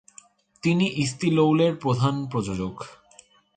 তিনি 0.63 0.85
ইস্তি 0.95 1.29
লৌলের 1.31 1.73
প্রধান 1.75 2.15
প্রযোজক। 2.25 2.75